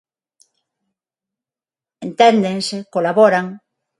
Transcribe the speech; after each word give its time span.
Enténdense, 2.07 2.77
colaboran. 2.93 3.45